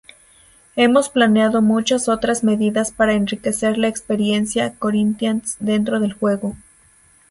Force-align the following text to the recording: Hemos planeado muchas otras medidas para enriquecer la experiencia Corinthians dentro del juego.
Hemos 0.75 1.09
planeado 1.09 1.61
muchas 1.61 2.09
otras 2.09 2.43
medidas 2.43 2.91
para 2.91 3.13
enriquecer 3.13 3.77
la 3.77 3.87
experiencia 3.87 4.73
Corinthians 4.79 5.57
dentro 5.59 5.99
del 5.99 6.13
juego. 6.13 6.55